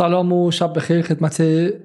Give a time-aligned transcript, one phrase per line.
[0.00, 1.42] سلام و شب بخیر خدمت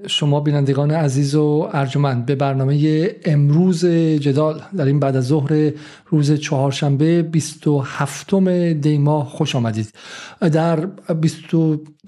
[0.08, 2.26] شما بینندگان عزیز و ارجمند.
[2.26, 5.72] به برنامه امروز جدال در این بعد از ظهر
[6.08, 8.34] روز چهارشنبه 27
[8.74, 9.94] دی ماه خوش آمدید.
[10.42, 11.38] در 20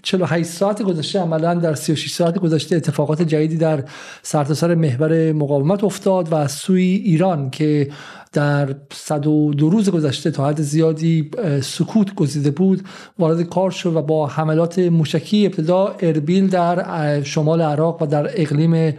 [0.03, 3.83] 48 ساعت گذشته عملا در 36 ساعت گذشته اتفاقات جدیدی در
[4.21, 7.89] سرتاسر سر محور مقاومت افتاد و سوی ایران که
[8.37, 11.31] در صد و دو روز گذشته تا حد زیادی
[11.61, 12.81] سکوت گزیده بود
[13.19, 18.93] وارد کار شد و با حملات موشکی ابتدا اربیل در شمال عراق و در اقلیم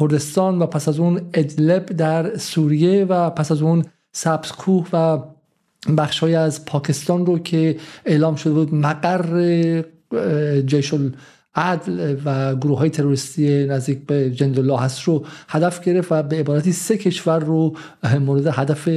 [0.00, 5.18] کردستان و پس از اون ادلب در سوریه و پس از اون سبزکوه و
[5.96, 9.82] بخشهایی از پاکستان رو که اعلام شده بود مقر
[10.66, 10.94] جیش
[11.54, 16.72] عدل و گروه های تروریستی نزدیک به جندالله هست رو هدف گرفت و به عبارتی
[16.72, 17.76] سه کشور رو
[18.20, 18.88] مورد هدف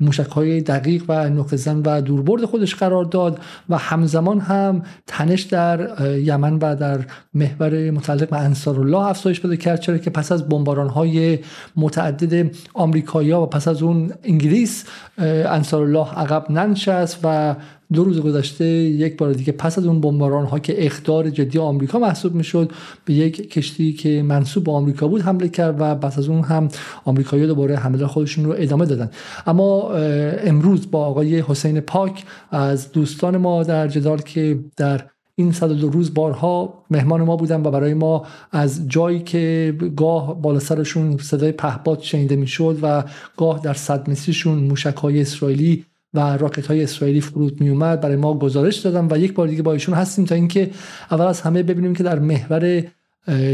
[0.00, 5.42] موشک های دقیق و نقطه زن و دوربرد خودش قرار داد و همزمان هم تنش
[5.42, 10.32] در یمن و در محور متعلق به انصار الله افزایش پیدا کرد چرا که پس
[10.32, 11.38] از بمباران های
[11.76, 14.84] متعدد آمریکایی و پس از اون انگلیس
[15.18, 17.56] انصار الله عقب ننشست و
[17.92, 21.98] دو روز گذشته یک بار دیگه پس از اون بمباران ها که اخدار جدی آمریکا
[21.98, 22.72] محسوب می‌شد
[23.04, 26.68] به یک کشتی که منصوب به آمریکا بود حمله کرد و پس از اون هم
[27.04, 29.10] آمریکایی‌ها دوباره حمله خودشون رو ادامه دادن.
[29.46, 35.90] اما امروز با آقای حسین پاک از دوستان ما در جدال که در این دو
[35.90, 41.52] روز بارها مهمان ما بودن و برای ما از جایی که گاه بالا سرشون صدای
[41.52, 43.04] پهباد شنیده می‌شد و
[43.36, 48.16] گاه در صد متریشون موشک های اسرائیلی و راکت های اسرائیلی فرود می اومد برای
[48.16, 50.70] ما گزارش دادم و یک بار دیگه با ایشون هستیم تا اینکه
[51.10, 52.84] اول از همه ببینیم که در محور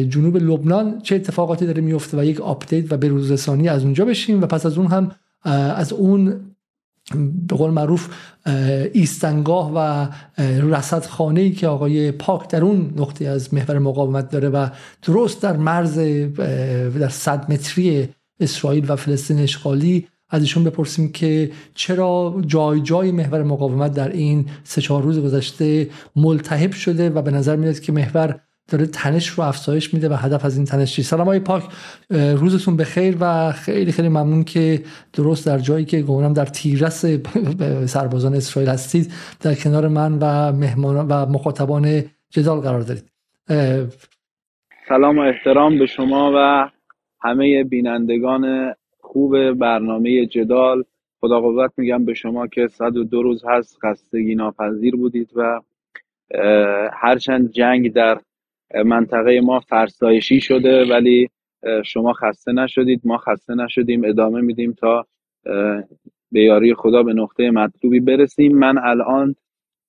[0.08, 4.46] جنوب لبنان چه اتفاقاتی داره میفته و یک update و بروزرسانی از اونجا بشیم و
[4.46, 5.10] پس از اون هم
[5.74, 6.40] از اون
[7.48, 8.08] به قول معروف
[8.92, 10.08] ایستگاه و
[10.74, 14.68] رصد خانه ای که آقای پاک در اون نقطه از محور مقاومت داره و
[15.02, 15.98] درست در مرز
[16.98, 18.08] در صد متری
[18.40, 24.46] اسرائیل و فلسطین اشغالی از ایشون بپرسیم که چرا جای جای محور مقاومت در این
[24.64, 29.44] سه چهار روز گذشته ملتهب شده و به نظر میاد که محور داره تنش رو
[29.44, 31.64] افزایش میده و هدف از این تنش چیست؟ سلام های پاک
[32.10, 37.04] روزتون بخیر و خیلی خیلی ممنون که درست در جایی که گمانم در تیرس
[37.94, 43.04] سربازان اسرائیل هستید در کنار من و مهمان و مخاطبان جدال قرار دارید.
[44.88, 46.70] سلام و احترام به شما و
[47.22, 48.74] همه بینندگان
[49.14, 50.84] خوب برنامه جدال.
[51.20, 55.60] خدا قوت میگم به شما که صد و دو روز هست خستگی ناپذیر بودید و
[56.92, 58.20] هرچند جنگ در
[58.84, 61.28] منطقه ما فرسایشی شده ولی
[61.84, 63.00] شما خسته نشدید.
[63.04, 64.04] ما خسته نشدیم.
[64.04, 65.06] ادامه میدیم تا
[66.32, 68.58] به یاری خدا به نقطه مطلوبی برسیم.
[68.58, 69.34] من الان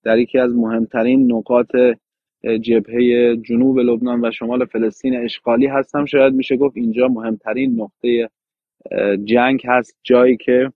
[0.03, 1.75] در یکی از مهمترین نقاط
[2.61, 6.05] جبهه جنوب لبنان و شمال فلسطین اشغالی هستم.
[6.05, 8.29] شاید میشه گفت اینجا مهمترین نقطه
[9.23, 10.71] جنگ هست جایی که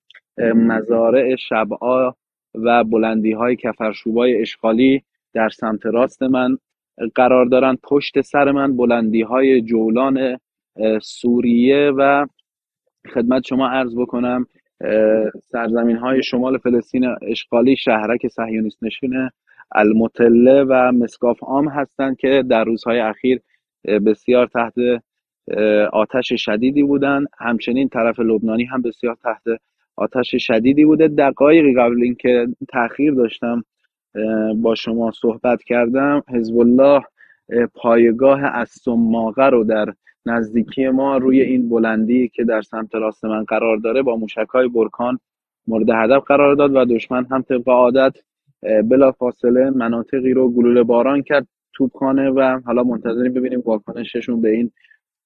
[0.56, 2.14] مزارع شبعا
[2.56, 5.04] و بلندی های کفرشوبای اشغالی
[5.34, 6.58] در سمت راست من
[7.16, 10.38] قرار دارن پشت سر من بلندی های جولان
[11.02, 12.26] سوریه و
[13.14, 14.46] خدمت شما عرض بکنم
[15.44, 19.30] سرزمین های شمال فلسطین اشغالی شهرک صهیونیست نشین
[19.72, 23.42] المطله و مسکاف عام هستند که در روزهای اخیر
[24.06, 24.74] بسیار تحت
[25.94, 27.26] آتش شدیدی بودن.
[27.40, 29.44] همچنین طرف لبنانی هم بسیار تحت
[29.96, 31.08] آتش شدیدی بوده.
[31.08, 33.64] دقایقی قبل اینکه تاخیر داشتم
[34.56, 37.02] با شما صحبت کردم حزب الله
[37.74, 39.94] پایگاه از سماقه رو در
[40.26, 44.68] نزدیکی ما روی این بلندی که در سمت راست من قرار داره با موشک های
[44.68, 45.20] برکان
[45.68, 48.14] مورد هدف قرار داد و دشمن هم طبق عادت
[48.62, 54.72] بلا فاصله مناطقی رو گلوله باران کرد توپخانه و حالا منتظریم ببینیم واکنششون به این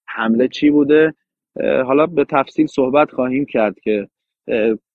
[0.08, 1.14] حمله چی بوده؟
[1.62, 4.08] حالا به تفصیل صحبت خواهیم کرد که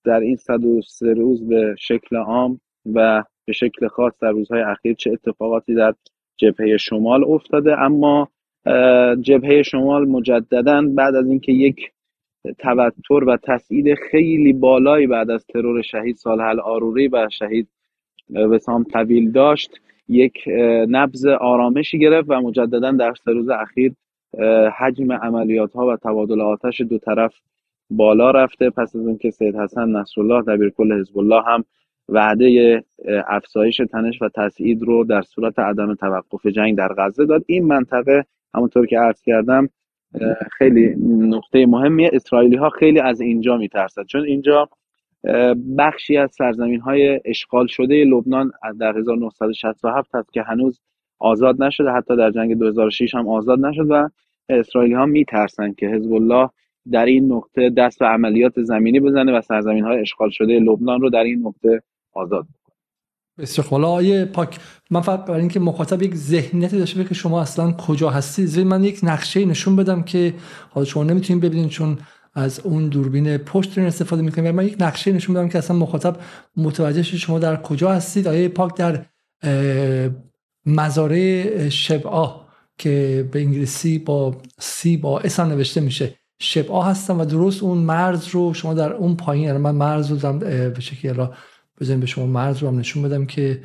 [0.04, 2.60] در این 103 روز به شکل عام
[2.94, 5.94] و به شکل خاص در روزهای اخیر چه اتفاقاتی در
[6.36, 7.80] جبهه شمال افتاده.
[7.80, 8.28] اما
[9.20, 11.92] جبهه شمال مجددا بعد از اینکه یک
[12.58, 17.68] توتر و تسعید خیلی بالایی بعد از ترور شهید سالحل آروری و شهید
[18.30, 20.48] وسام طویل داشت یک
[20.88, 23.92] نبز آرامشی گرفت و مجددا در سه روز اخیر
[24.78, 27.34] حجم عملیات ها و تبادل آتش دو طرف
[27.90, 28.70] بالا رفته.
[28.70, 31.64] پس از اینکه سید حسن نصرالله دبیرکل حزب الله هم
[32.08, 32.84] وعده
[33.28, 37.44] افزایش تنش و تسعید رو در صورت عدم توقف جنگ در غزه داد.
[37.46, 39.68] این منطقه همونطور که عرض کردم
[40.52, 40.94] خیلی
[41.28, 44.04] نقطه مهمیه اسرائیلی ها خیلی از اینجا میترسد.
[44.04, 44.68] چون اینجا
[45.78, 50.80] بخشی از سرزمین های اشغال شده لبنان در 1967 هست که هنوز
[51.18, 51.90] آزاد نشده.
[51.90, 54.08] حتی در جنگ 2006 هم آزاد نشد و
[54.48, 56.50] اسرائیلی ها میترسن که حزب الله
[56.92, 61.10] در این نقطه دست به عملیات زمینی بزنه و سرزمین های اشغال شده لبنان رو
[61.10, 61.82] در این نقطه
[62.12, 62.46] آزاد
[63.38, 64.58] بسیار خب آیه پاک
[64.90, 69.00] من فقط برای اینکه مخاطب یک ذهنیتی داشته که شما اصلا کجا هستید من یک
[69.02, 70.34] نقشه نشون بدم که
[70.70, 71.98] حالا شما نمی‌تونید ببینید چون
[72.34, 76.16] از اون دوربین پشت استفاده می‌کنیم من یک نقشه نشون بدم که اصلا مخاطب
[76.56, 78.28] متوجه شما در کجا هستید.
[78.28, 79.04] آیه پاک در
[80.68, 82.28] مزاره شبعه
[82.78, 88.28] که به انگلیسی با سی با اسا نوشته میشه شبعه هستم و درست اون مرز
[88.28, 91.28] رو شما در اون پایین یعنی من مرز رو به شکلی
[91.80, 93.60] بزنیم به شما مرز رو هم نشون بدم که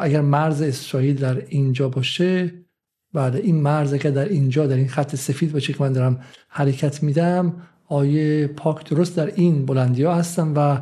[0.00, 2.54] اگر مرز اسرائیل در اینجا باشه
[3.12, 7.02] بعد این مرز که در اینجا در این خط سفید باشه که من دارم حرکت
[7.02, 7.54] میدم
[7.86, 10.78] آیه پاک درست در این بلندی ها هستن و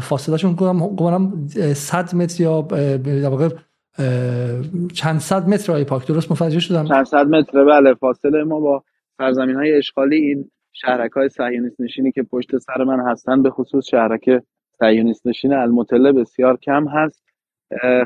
[0.00, 0.54] فاصله شون
[0.96, 2.60] گمانم 100 متر یا
[3.02, 3.30] در
[4.94, 6.06] چند صد متر آیه پاک.
[6.06, 7.64] درست متوجه شدم؟ چند صد متر.
[7.64, 8.84] بله فاصله ما با
[9.18, 13.88] سرزمین های اشغالی این شهرک های صهیونیست نشینی که پشت سر من هستن به خصوص
[13.90, 14.42] شهرک
[14.78, 17.24] صهیونیست نشین المطله بسیار کم هست.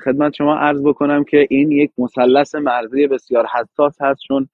[0.05, 4.49] خدمت شما عرض بکنم که این یک مثلث مرزی بسیار حساس هست چون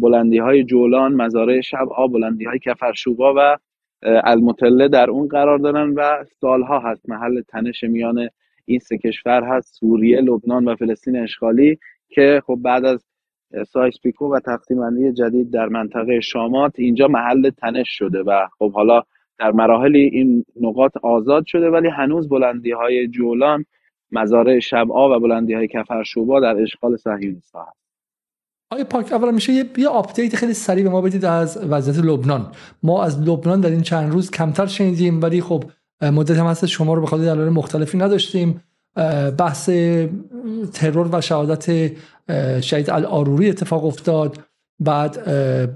[0.00, 3.56] بلندی های جولان مزارع شب آب بلندی های کفرشوبا و
[4.02, 7.08] المطله در اون قرار دارن و سالها هست.
[7.08, 8.28] محل تنش میان
[8.68, 11.78] این سه کشور هست سوریه لبنان و فلسطین اشغالی
[12.08, 13.04] که خب بعد از
[13.72, 19.02] سایس پیکو و تقسیم جدید در منطقه شامات اینجا محل تنش شده و خب حالا
[19.38, 23.64] در مراحلی این نقاط آزاد شده ولی هنوز بلندی های جولان
[24.12, 27.78] مزارع شبعا و بلندی های کفرشوبا در اشغال صهیونیست هست.
[28.70, 32.52] آقای پاک اولا میشه یه بیا update خیلی سریع به ما بدید از وضعیت لبنان.
[32.82, 35.64] ما از لبنان در این چند روز کمتر شنیدیم ولی خب
[36.02, 38.60] مدت هم هست شما رو به خاطر دلایل مختلفی نداشتیم.
[39.38, 39.70] بحث
[40.72, 41.92] ترور و شهادت
[42.60, 44.38] شهید العاروری اتفاق افتاد.
[44.80, 45.24] بعد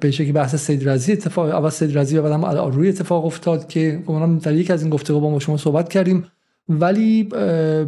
[0.01, 3.69] به شکلی بحث سید رضی اتفاق اول سید رضی و بعد هم العاروری اتفاق افتاد
[3.69, 6.25] که گمانم در یک از این گفتگو با شما صحبت کردیم.
[6.69, 7.25] ولی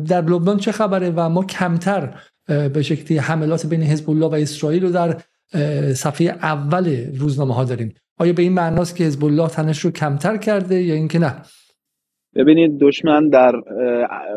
[0.06, 2.14] در لبنان چه خبره و ما کمتر
[2.46, 5.20] به شکلی حملات بین حزب الله و اسرائیل رو در
[5.94, 7.94] صفحه اول روزنامه ها داریم.
[8.18, 11.34] آیا به این معناست که حزب الله تنش رو کمتر کرده یا اینکه نه؟
[12.34, 13.52] ببینید دشمن در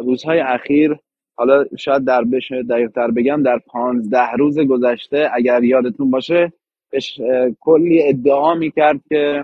[0.05, 0.95] روزهای اخیر
[1.35, 6.53] حالا شاید در بشه دقیقتر بگم در پانزده روز گذشته اگر یادتون باشه
[7.59, 9.43] کلی ادعا می‌کرد که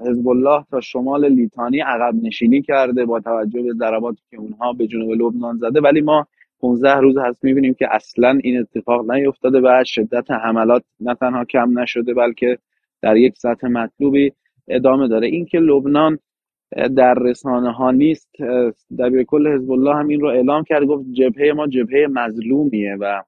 [0.00, 4.86] حزب الله تا شمال لیتانی عقب نشینی کرده با توجه به ضرباتی که اونها به
[4.86, 5.80] جنوب لبنان زده.
[5.80, 6.26] ولی ما
[6.60, 11.78] 15 روز هست می‌بینیم که اصلا این اتفاق نیفتاده و شدت حملات نه تنها کم
[11.78, 12.58] نشده بلکه
[13.02, 14.32] در یک سطح مطلوبی
[14.68, 15.26] ادامه داره.
[15.26, 16.18] اینکه لبنان
[16.96, 18.30] در رسانه ها نیست.
[18.98, 23.22] در کل حزب الله هم این رو اعلام کرد گفت جبهه ما جبهه مظلومیه و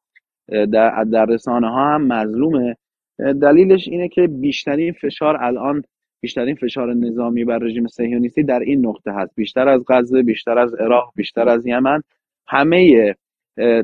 [0.48, 2.76] در, در رسانه ها هم مظلومه.
[3.18, 5.82] دلیلش اینه که بیشترین فشار الان
[6.20, 9.34] بیشترین فشار نظامی بر رژیم صهیونیستی در این نقطه هست.
[9.36, 12.02] بیشتر از غزه بیشتر از عراق بیشتر از یمن.
[12.46, 13.14] همه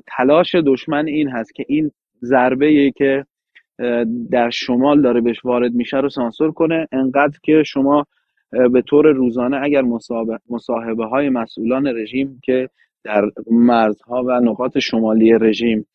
[0.07, 1.91] تلاش دشمن این هست که این
[2.25, 3.25] ضربه ای که
[4.31, 6.89] در شمال داره بهش وارد میشه رو سانسور کنه.
[6.93, 8.07] انقدر که شما
[8.51, 9.83] به طور روزانه اگر
[10.51, 12.69] مصاحبه های مسئولان رژیم که
[13.05, 15.87] در مرزها و نقاط شمالی رژیم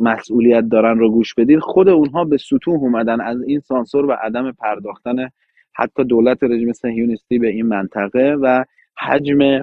[0.00, 3.20] مسئولیت دارن رو گوش بدید خود اونها به سطوح اومدن.
[3.20, 5.28] از این سانسور و عدم پرداختن
[5.74, 8.64] حتی دولت رژیم صهیونیستی به این منطقه و
[8.98, 9.62] حجم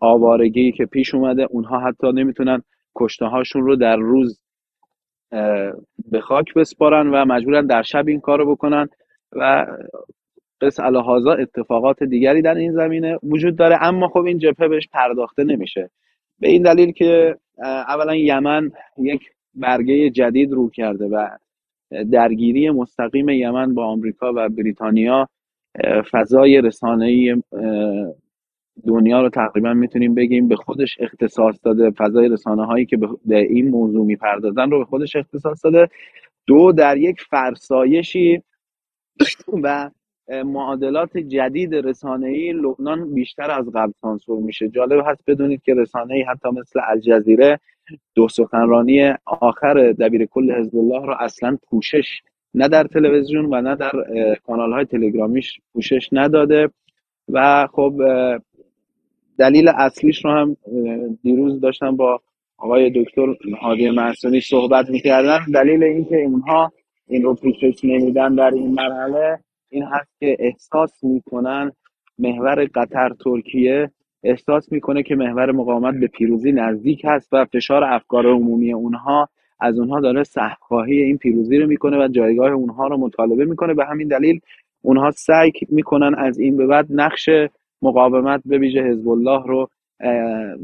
[0.00, 2.62] آوارگی که پیش اومده اونها حتی نمی‌تونن
[2.96, 4.40] کشته هاشون رو در روز
[6.10, 8.88] به خاک بسپارن و مجبورن در شب این کار رو بکنن
[9.32, 9.66] و
[10.60, 15.44] قص الهازا اتفاقات دیگری در این زمینه وجود داره اما خب این جبهه بهش پرداخته
[15.44, 15.90] نمیشه.
[16.40, 19.20] به این دلیل که اولا یمن یک
[19.54, 21.28] برگه جدید رو کرده و
[22.12, 25.28] درگیری مستقیم یمن با آمریکا و بریتانیا
[26.10, 27.42] فضای رسانه‌ای
[28.86, 31.90] دنیا رو تقریبا می‌تونیم بگیم به خودش اختصاص داده.
[31.90, 35.88] فضای رسانه هایی که به این موضوع می‌پردازن رو به خودش اختصاص داده.
[36.46, 38.42] دو در یک فرسایشی
[39.62, 39.90] و
[40.28, 41.74] معادلات جدید
[42.24, 44.68] ای لبنان بیشتر از قبل سانسور میشه.
[44.68, 47.60] جالب هست بدونید که رسانه ای حتی مثل الجزیره
[48.14, 52.20] دو سخنرانی آخر دبیر کل حزب الله رو اصلا پوشش
[52.54, 53.92] نه در تلویزیون و نه در
[54.46, 56.70] کانال های تلگرامیش پوشش نداده
[57.28, 58.00] و خب
[59.38, 60.56] دلیل اصلیش رو هم
[61.22, 62.20] دیروز داشتم با
[62.58, 66.72] آقای دکتر هادی معصومی صحبت می‌کردن دلیل اینکه اونها
[67.08, 69.38] این رو پوشش نمیدن در این مرحله
[69.70, 71.72] این هست که احساس می‌کنن
[72.18, 73.90] محور قطر ترکیه
[74.24, 79.28] احساس می‌کنه که محور مقاومت به پیروزی نزدیک هست و فشار افکار عمومی اونها
[79.60, 83.74] از اونها داره سهخواهی این پیروزی رو می‌کنه و جایگاه اونها رو مطالبه می‌کنه.
[83.74, 84.40] به همین دلیل
[84.82, 87.28] اونها سعی می‌کنن از این به بعد نقش
[87.82, 89.68] مقاومت به ویژه حزب الله رو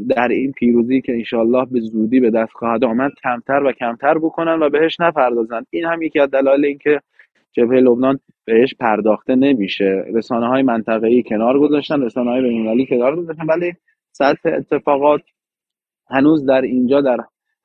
[0.09, 4.63] در این پیروزی که انشالله به زودی به دست خواهد آمد کمتر و کمتر بکنن
[4.63, 5.63] و بهش نپردازن.
[5.71, 7.01] این هم یکی از دلایل اینکه
[7.53, 10.05] جبهه لبنان بهش پرداخته نمیشه.
[10.15, 13.47] رسانه های منطقه‌ای کنار گذاشتن رسانه های بین‌المللی کنار گذاشتن.
[13.47, 13.73] ولی
[14.13, 15.23] سطح اتفاقات
[16.11, 17.19] هنوز در اینجا در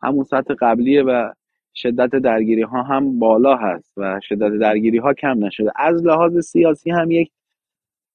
[0.04, 1.32] همون سطح قبلیه و
[1.76, 5.72] شدت درگیری ها هم بالا هست و شدت درگیری ها کم نشده.
[5.76, 7.32] از لحاظ سیاسی هم یک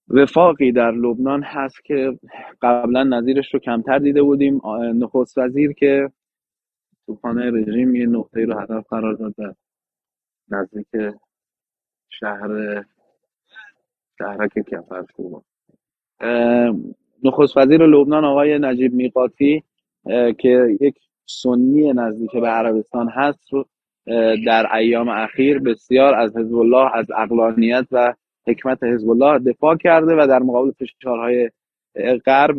[0.08, 2.18] وفاقی در لبنان هست که
[2.62, 4.60] قبلا نظیرش رو کمتر دیده بودیم.
[4.94, 6.10] نخست وزیر که
[7.06, 9.56] توفانه رژیم یه نقطه رو هدف قرار داد
[10.48, 10.86] نزدیک
[12.08, 12.84] شهر
[14.18, 15.42] شهرک کفرشو
[17.24, 19.62] نخست وزیر لبنان آقای نجیب میقاتی
[20.38, 20.94] که یک
[21.26, 23.66] سنی نزدیک به عربستان هست رو
[24.46, 28.14] در ایام اخیر بسیار از حزب الله از اقلانیت و
[28.46, 31.50] حکمت حزب الله دفاع کرده و در مقابل فشارهای
[32.26, 32.58] غرب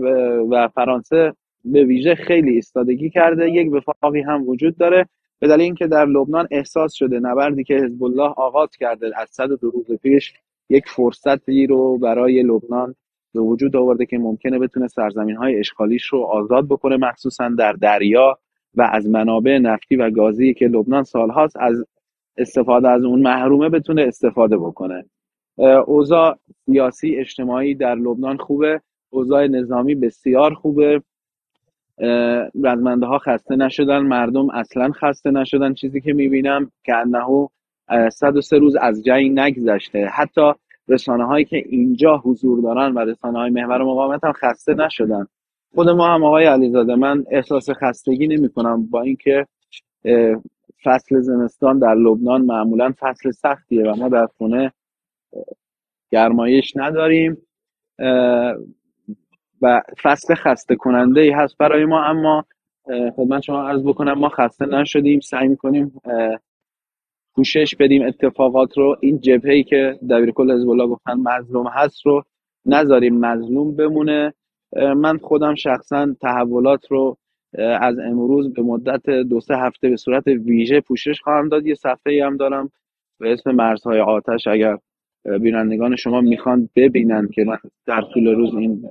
[0.49, 1.33] و فرانسه
[1.65, 3.51] به ویژه خیلی ایستادگی کرده.
[3.51, 5.07] یک وفاقی هم وجود داره.
[5.39, 9.49] به دلیل اینکه در لبنان احساس شده نبردی که حزب الله آغاز کرده از صد
[9.49, 10.33] دو روز پیش
[10.69, 12.95] یک فرصتی رو برای لبنان
[13.33, 18.39] به وجود آورده که ممکنه بتونه سرزمین های اشغالیش رو آزاد بکنه مخصوصا در دریا
[18.75, 21.85] و از منابع نفتی و گازی که لبنان سالهاست از
[22.37, 25.05] استفاده از اون محرومه بتونه استفاده بکنه.
[25.87, 31.01] اوضاع سیاسی اجتماعی در لبنان خوبه اوضاع نظامی بسیار خوبه.
[32.63, 35.73] رزمنده ها خسته نشدن مردم اصلا خسته نشدن.
[35.73, 37.47] چیزی که می‌بینم که انهو
[38.11, 40.05] 103 روز از جنگ نگذشته.
[40.05, 40.51] حتی
[40.87, 45.27] رسانه هایی که اینجا حضور دارن و رسانه های محور مقاومت هم خسته نشدن.
[45.75, 49.45] خود ما هم آقای علیزاده من احساس خستگی نمی کنم با اینکه
[50.83, 54.71] فصل زمستان در لبنان معمولا فصل سختیه و ما در خونه
[56.11, 57.37] گرمایش نداریم.
[59.61, 62.45] و فصل خسته کننده ای هست برای ما اما
[63.15, 65.19] خدمت شما عرض بکنم ما خسته نشدیم.
[65.19, 66.01] سعی می‌کنیم
[67.35, 68.97] پوشش بدیم اتفاقات رو.
[68.99, 72.23] این جبهه ای که دبیر کل حزب الله گفتن مظلوم هست رو
[72.65, 74.33] نذاریم مظلوم بمونه.
[74.97, 77.17] من خودم شخصا تحولات رو
[77.57, 81.65] از امروز به مدت دو سه هفته به صورت ویژه پوشش خواهم داد.
[81.65, 82.71] یه صفحه ای هم دارم
[83.19, 84.47] به اسم مرزهای آتش.
[84.47, 84.77] اگر
[85.41, 87.45] بینندگان شما می‌خوان ببینن که
[87.87, 88.83] در طول روز این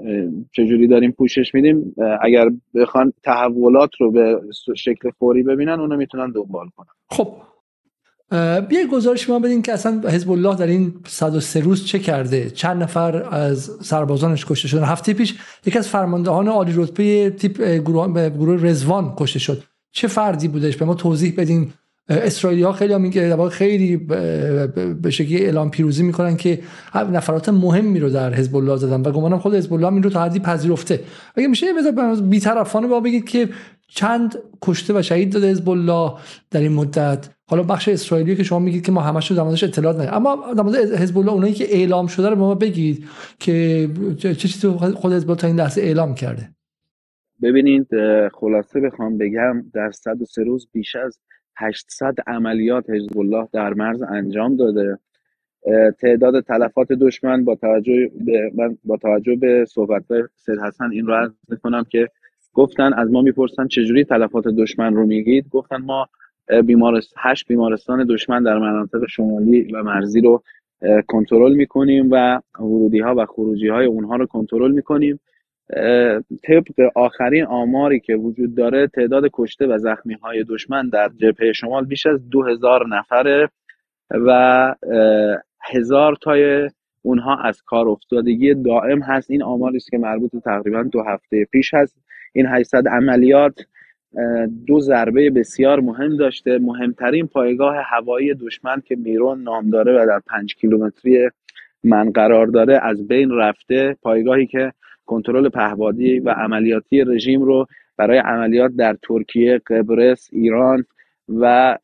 [0.52, 4.40] چجوری داریم پوشش میدیم اگر بخوان تحولات رو به
[4.76, 6.86] شکل فوری ببینن اونو می‌تونن دنبال کنن.
[7.10, 7.28] خب
[8.68, 12.82] بیا گزارش ما بدین که اصلا حزب الله در این 103 روز چه کرده؟ چند
[12.82, 15.34] نفر از سربازانش کشته شدن؟ هفته پیش
[15.66, 19.62] یکی از فرماندهان عالی رتبه تیپ گروه, گروه رزوان کشته شد.
[19.92, 21.72] چه فردی بودش؟ به ما توضیح بدین.
[22.08, 26.58] اسرائیلی ها خیلی میگه خیلی به شکلی اعلام پیروزی می‌کنن که
[26.94, 30.23] نفرات مهمی رو در حزب الله زدن و گمانم خود حزب الله این رو تا
[30.23, 31.00] حدی پذیرفته.
[31.37, 33.49] اگه میشه بذار بی‌طرفانه با بگید که
[33.88, 36.12] چند کشته و شهید داده حزب الله
[36.50, 37.28] در این مدت.
[37.46, 40.14] حالا بخش اسرائیلی که شما میگید که ما همش رو در اطلاعات نداریم.
[40.14, 43.04] اما در حزب الله اونایی که اعلام شده رو به ما بگید
[43.38, 46.49] که چه چیزی خود حزب الله این لحظه اعلام کرده.
[47.42, 47.88] ببینید
[48.34, 51.18] خلاصه بخوام بگم در 103 روز بیش از
[51.56, 54.99] 800 عملیات حزب الله در مرز انجام داده.
[56.00, 60.02] تعداد تلفات دشمن با توجه به من با توجه به صحبت
[60.37, 61.30] سید حسن این رو عرض
[61.62, 62.08] کنم که
[62.54, 66.08] گفتن از ما می‌پرسن چجوری تلفات دشمن رو میگید؟ گفتن ما
[66.66, 70.42] بیمارست هشت بیمارستان دشمن در مناطق شمالی و مرزی رو
[71.06, 75.20] کنترل می‌کنیم و ورودی ها و خروجی های اونها رو کنترل می‌کنیم.
[76.42, 81.85] طبق آخرین آماری که وجود داره تعداد کشته و زخمی های دشمن در جبهه شمال
[81.85, 83.49] بیش از دو هزار نفره
[84.11, 84.75] و
[85.62, 86.71] هزار تای
[87.02, 89.30] اونها از کار افتادگی دائم هست.
[89.30, 91.97] این آماری است که مربوط تقریبا دو هفته پیش هست.
[92.33, 93.66] این 800 عملیات
[94.66, 96.59] دو ضربه بسیار مهم داشته.
[96.59, 101.30] مهمترین پایگاه هوایی دشمن که میرون نام داره و در پنج کیلومتری
[101.85, 103.97] من قرار داره از بین رفته.
[104.02, 104.73] پایگاهی که
[105.06, 110.84] کنترل پهبادی و عملیاتی رژیم رو برای عملیات در ترکیه، قبرس، ایران
[111.28, 111.78] و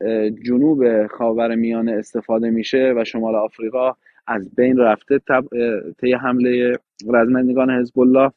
[0.46, 3.92] جنوب خاور میانه استفاده میشه و شمال آفریقا
[4.26, 5.20] از بین رفته
[6.00, 8.32] طی حمله رزمندگان حزب الله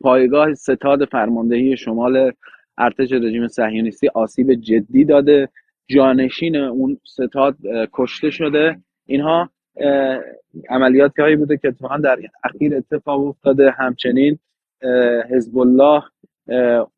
[0.00, 2.32] پایگاه ستاد فرماندهی شمال
[2.78, 5.48] ارتش رژیم صهیونیستی آسیب جدی داده.
[5.88, 7.56] جانشین اون ستاد
[7.92, 8.78] کشته شده.
[9.06, 9.50] اینها
[10.68, 13.70] عملیاتی هایی بوده که اتفاقا در اخیر اتفاق افتاده.
[13.70, 14.38] همچنین
[15.30, 16.02] حزب الله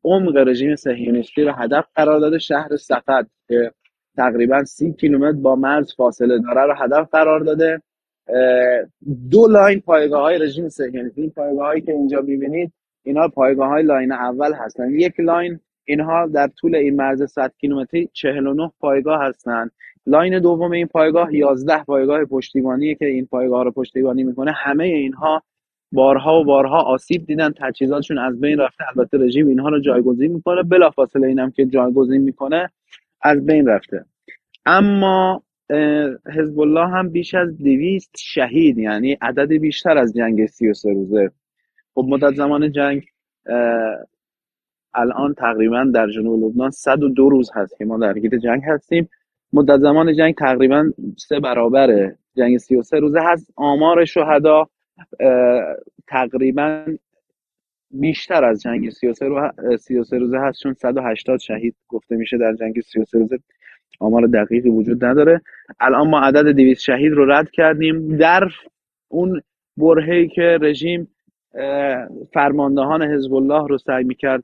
[0.03, 2.39] عمق رژیم صهیونیستی رو هدف قرار داده.
[2.39, 3.71] شهر صفد که
[4.17, 7.81] تقریبا سی کیلومتر با مرز فاصله داره رو هدف قرار داده.
[9.31, 12.71] دو line پایگاه های رژیم صهیونیستی این پایگاه هایی که اینجا می‌بینید
[13.03, 14.91] اینا پایگاه های line اول هستن.
[14.91, 19.71] یک line اینها در طول این مرز 100 کیلومتری 49 پایگاه هستند
[20.07, 24.51] لاین دوم این پایگاه 11 پایگاه پشتیبانی که این پایگاه رو پشتیبانی می‌کنه.
[24.51, 25.43] همه اینها
[25.91, 28.83] بارها و بارها آسیب دیدن تجهیزاتشون از بین رفته.
[28.87, 30.63] البته رژیم اینها رو جایگزین می‌کنه.
[30.63, 32.69] بلافاصله اینم که جایگزین می‌کنه
[33.21, 34.05] از بین رفته.
[34.65, 35.43] اما
[36.25, 41.31] حزب الله هم بیش از دویست شهید یعنی عدد بیشتر از جنگ 33 روزه.
[41.95, 43.03] خب مدت زمان جنگ
[44.93, 49.09] الان تقریبا در جنوب لبنان 102 روز هست که ما درگیر جنگ هستیم.
[49.53, 53.53] مدت زمان جنگ تقریبا سه برابر جنگ 33 روزه هست.
[53.55, 54.69] آمار شهدا
[56.07, 56.85] تقریبا
[57.91, 60.59] بیشتر از جنگ 33 رو 33 روزه هست.
[60.63, 63.39] چون 180 شهید گفته میشه در جنگ 33 روزه
[63.99, 65.41] آمار دقیقی وجود نداره.
[65.79, 68.17] الان ما عدد 200 شهید رو رد کردیم.
[68.17, 68.49] در
[69.07, 69.41] اون
[69.77, 71.07] برهه‌ای که رژیم
[72.33, 74.43] فرماندهان حزب الله رو سعی می‌کرد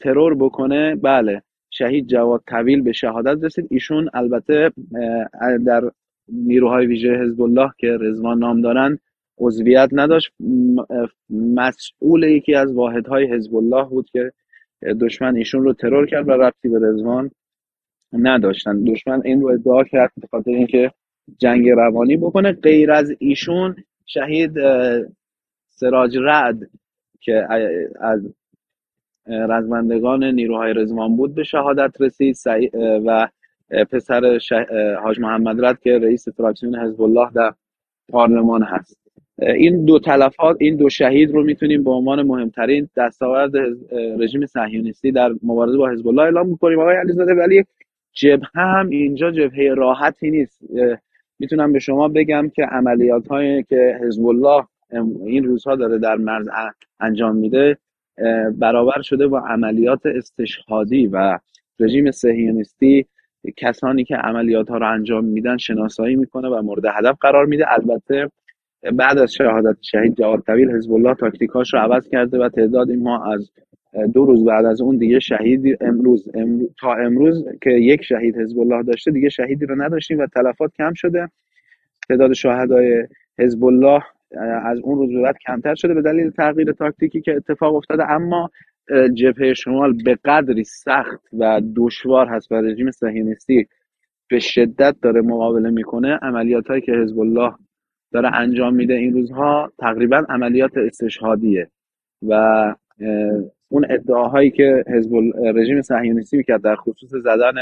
[0.00, 1.42] ترور بکنه بله.
[1.78, 3.66] شهید جواد طویل به شهادت رسید.
[3.70, 4.72] ایشون البته
[5.66, 5.90] در
[6.28, 8.98] نیروهای ویژه حزب الله که رزوان نام دارن
[9.38, 10.32] عضویت نداشت.
[11.30, 14.32] مسئول یکی از واحدهای حزب الله بود که
[15.00, 17.30] دشمن ایشون رو ترور کرد و ربطی به رزوان
[18.12, 18.84] نداشتن.
[18.84, 20.92] دشمن این رو ادعا کرد به خاطر اینکه
[21.38, 22.52] جنگ روانی بکنه.
[22.52, 24.52] غیر از ایشون شهید
[25.68, 26.58] سراج رد
[27.20, 27.46] که
[28.00, 28.34] از
[29.28, 32.36] رزمندگان نیروهای رزوان بود به شهادت رسید.
[33.06, 33.28] و
[33.90, 34.38] پسر
[35.02, 37.52] حاج محمد رد که رئیس فراکسیون حزب الله در
[38.08, 38.98] پارلمان هست.
[39.38, 43.52] این دو تلفات این دو شهید رو می‌تونیم به عنوان مهمترین دستاورد
[44.18, 46.78] رژیم صهیونیستی در مبارزه با حزب الله اعلام می‌کنیم.
[46.80, 47.64] آقای علیزاده ولی
[48.12, 50.62] جبهه هم اینجا جبهه راحتی نیست.
[51.38, 54.66] می‌تونم به شما بگم که عملیات هایی که حزب الله
[55.26, 56.48] این روزها داره در مرز
[57.00, 57.78] انجام میده
[58.58, 61.38] برابر شده با عملیات استشهادی و
[61.80, 63.06] رژیم صهیونیستی
[63.56, 67.72] کسانی که عملیات ها رو انجام میدن شناسایی می‌کنه و مورد هدف قرار میده.
[67.72, 68.30] البته
[68.92, 73.32] بعد از شهادت شهید جواد طویل حزب الله تاکتیکاش رو عوض کرده و تعداد ما
[73.32, 73.50] از
[74.14, 76.28] دو روز بعد از اون دیگه شهید امروز,
[76.80, 80.94] تا امروز که یک شهید حزب الله داشته دیگه شهیدی رو نداشتیم و تلفات کم
[80.94, 81.28] شده.
[82.08, 83.06] تعداد شهدای
[83.38, 84.02] حزب الله
[84.64, 88.10] از اون روز بعد کمتر شده به دلیل تغییر تاکتیکی که اتفاق افتاده.
[88.10, 88.50] اما
[89.14, 93.66] جبهه شمال به قدری سخت و دشوار هست و رژیم صهیونیستی
[94.30, 96.18] به شدت داره مقابله می‌کنه.
[96.22, 97.54] عملیات هایی که حزب الله
[98.12, 101.70] داره انجام میده این روزها تقریبا عملیات استشهادیه
[102.28, 102.34] و
[103.68, 105.12] اون ادعاهایی که حزب
[105.54, 107.54] رژیم صهیونیستی می‌کرد در خصوص زدن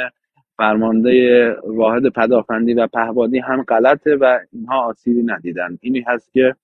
[0.56, 5.78] فرمانده واحد پدافندی و پهبادی هم غلطه و اینها آسیبی ندیدن.
[5.80, 6.54] اینی هست که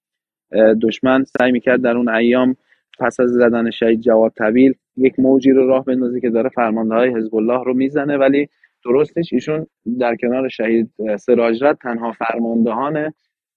[0.83, 2.57] دشمن سعی می‌کرد در اون ایام
[2.99, 7.15] پس از زدن شهید جواد طویل یک موجی رو راه بندازه که داره فرمانده های
[7.17, 8.17] حزب الله رو می‌زنه.
[8.17, 8.49] ولی
[8.85, 9.67] درستش ایشون
[10.01, 13.13] در کنار شهید سراج تنها فرماندهان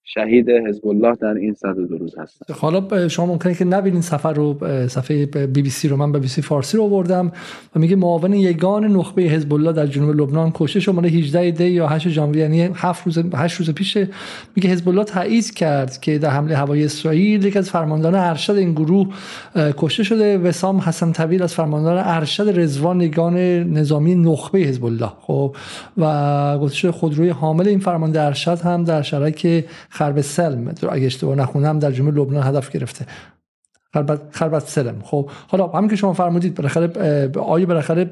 [0.08, 4.58] شهید حزب الله در این دو روز هستن حالا شما ممکنه که نبینین سفر رو
[4.88, 5.98] صفحه بی بی سی رو.
[5.98, 7.32] من به بی سی فارسی رو آوردم
[7.76, 11.88] و میگه معاون یگان نخبه حزب الله در جنوب لبنان کشته مال 18 دی یا
[11.88, 13.98] 8 ژانویه یعنی 7 روز 8 روز پیش
[14.56, 18.72] میگه حزب الله تایید کرد که در حمله هوایی اسرائیل یک از فرماندهان ارشد این
[18.74, 19.14] گروه
[19.56, 20.38] کشته شده.
[20.38, 23.38] وسام حسن طویل از فرماندهان ارشد رضوان یگان
[23.74, 25.56] نظامی نخبه حزب الله خب
[25.98, 30.74] و گفته شده خودروی حامل این فرمانده ارشد هم در شرک خرب سلم.
[30.92, 33.06] اگه اشتباه نخونم در جمله لبنان هدف گرفته.
[34.32, 35.02] خربت سلم.
[35.04, 36.88] خب حالا همین که شما فرمودید بالاخره
[37.40, 38.06] آیا بالاخره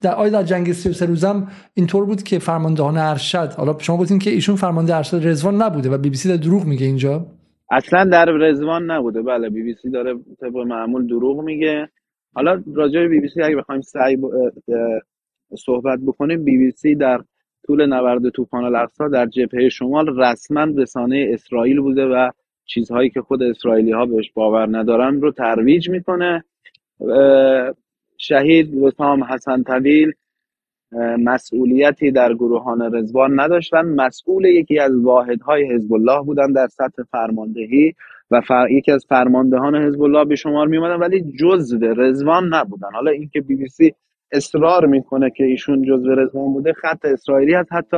[0.00, 4.30] در آیا در جنگ 33 روزم اینطور بود که فرماندهان ارشد حالا شما گفتین که
[4.30, 7.26] ایشون فرمانده ارشد رضوان نبوده و بی بی سی دروغ میگه اینجا؟
[7.70, 9.22] اصلا در رضوان نبوده.
[9.22, 11.88] بله بی بی سی داره طبق معمول دروغ میگه.
[12.34, 14.16] حالا راجع به بی بی سی اگه بخوایم سعی
[15.66, 17.20] صحبت بکنیم بی بی سی در
[17.70, 22.30] طول نبرد طوفان الاقصا در جبهه شمال رسما رسانه اسرائیل بوده و
[22.66, 26.44] چیزهایی که خود اسرائیلی ها بهش باور ندارن رو ترویج می‌کنه.
[28.18, 30.12] شهید وسام حسن طویل
[31.18, 33.84] مسئولیتی در گروهان رزوان نداشتن.
[33.86, 37.94] مسئول یکی از واحدهای حزب الله بودن در سطح فرماندهی
[38.30, 42.88] و یکی از فرماندهان حزب الله به شمار می ولی جزء رزوان نبودن.
[42.94, 43.94] حالا اینکه بی بی سی
[44.32, 46.72] اصرار می‌کنه که ایشون جزو رزوان بوده.
[46.72, 47.72] خط اسرائیلی هست.
[47.72, 47.96] حتی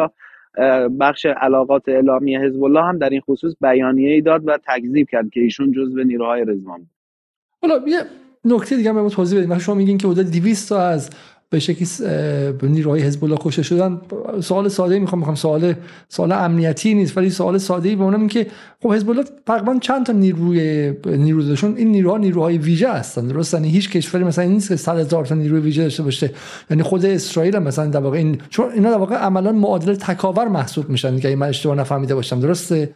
[1.00, 5.30] بخش علاقات اعلامی حزب الله هم در این خصوص بیانیه ای داد و تکذیب کرد
[5.30, 6.88] که ایشون جزو نیروهای رزوان بود
[7.62, 7.98] حالا یه
[8.44, 11.10] نکته دیگه هم توضیح بدیم شما میگین که حدود 200 تا از
[11.52, 11.88] به شکلی
[12.62, 14.00] نیروهای حزب الله کشته شدن.
[14.40, 15.74] سوال ساده می‌خوام می‌خوام سوال
[16.08, 18.46] سوال امنیتی نیست ولی سوال ساده ای به اونم که
[18.82, 23.26] خب حزب الله تقریبا چند تا نیروی نیرو این نیروها نیروهای ویژه هستن.
[23.26, 26.30] درست یعنی هیچ کشوری مثلا نیست که 100 هزار تا نیروی ویژه داشته باشه.
[26.70, 30.48] یعنی خود اسرائیل هم مثلا در واقع این چون اینا در واقع عملا معادل تکاور
[30.48, 32.40] محسوب میشن که من اشتباه نفهمیده باشم.
[32.40, 32.94] درسته؟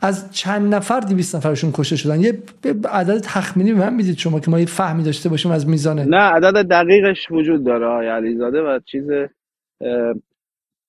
[0.00, 2.20] از چند نفر 200 نفرشون کشته شدن.
[2.20, 2.42] یه
[2.90, 6.16] عدد تخمینی به من می‌دید شما که ما یه فهمی داشته باشیم از میزانه نه
[6.16, 9.04] عدد دقیقش وجود داره آقای علیزاده و چیز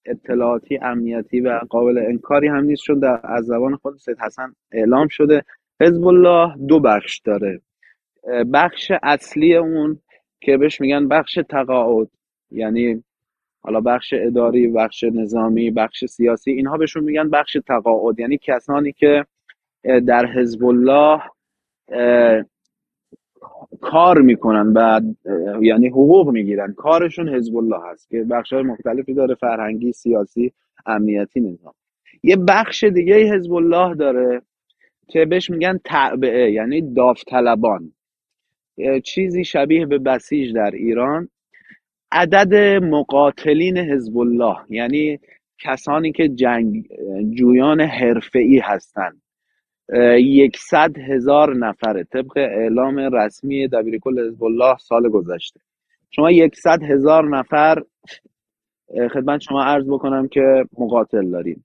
[0.05, 5.07] اطلاعاتی امنیتی و قابل انکاری هم نیست چون در از زبان خود سید حسن اعلام
[5.07, 5.43] شده.
[5.81, 7.61] حزب الله دو بخش داره.
[8.53, 9.99] بخش اصلی اون
[10.41, 12.07] که بهش میگن بخش تقاعد
[12.51, 13.03] یعنی
[13.63, 18.19] حالا بخش اداری بخش نظامی بخش سیاسی اینها بهشون میگن بخش تقاعد.
[18.19, 19.25] یعنی کسانی که
[19.83, 21.21] در حزب الله
[23.81, 25.01] کار می‌کنن و
[25.61, 26.73] یعنی حقوق می‌گیرن.
[26.73, 30.53] کارشون حزب الله هست که بخش های مختلفی داره فرهنگی سیاسی
[30.85, 31.73] امنیتی نظام.
[32.23, 34.41] یه بخش دیگه حزب الله داره
[35.07, 37.93] که بهش میگن تعبعه یعنی داوطلبان.
[39.03, 41.29] چیزی شبیه به بسیج در ایران.
[42.13, 45.19] عدد مقاتلین حزب الله یعنی
[45.59, 46.87] کسانی که جنگ
[47.37, 49.21] جویان حرفه‌ای هستند.
[50.17, 55.59] یکصد هزار نفره طبق اعلام رسمی دبیرکل حزب الله سال گذشته.
[56.11, 57.83] شما یکصد هزار نفر
[59.13, 61.63] خدمت شما عرض بکنم که مقاتل دارید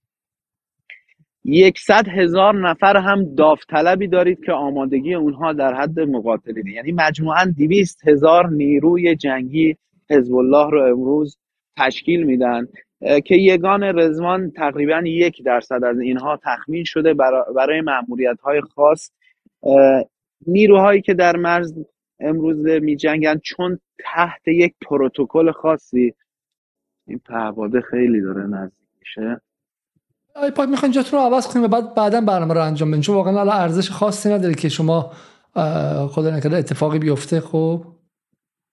[1.45, 8.09] یکصد هزار نفر هم داوطلبی دارید که آمادگی اونها در حد مقاتلینه یعنی مجموعا دویست
[8.09, 9.77] هزار نیروی جنگی
[10.11, 11.39] حزب الله رو امروز
[11.77, 12.69] تشکیل میدن
[13.01, 17.15] که یگان رزوان تقریبا یک درصد از اینها تخمین شده
[17.57, 19.11] برای معمولیت های خاص
[20.47, 21.75] نیروهایی که در مرز
[22.21, 26.15] امروز می جنگن چون تحت یک پروتکل خاصی.
[27.07, 29.41] این پهباده خیلی داره نزدیک میشه.
[30.35, 33.15] آی پاک می‌خواین جاتون رو عوض کنیم و بعد بعدا برنامه رو انجام بدین چون
[33.15, 35.13] واقعا الان ارزش خاصی نداره که شما
[36.11, 37.85] خدا نکرده اتفاقی بیفته خب؟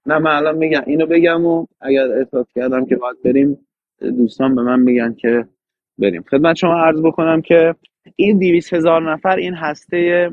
[0.05, 3.67] نه من الان میگم اینو بگم و اگر احساس کردم که باید بریم
[3.99, 5.47] دوستان به من میگن که
[5.97, 6.21] بریم.
[6.21, 7.75] خدمت شما عرض بکنم که
[8.15, 10.29] این دیویس هزار نفر این هسته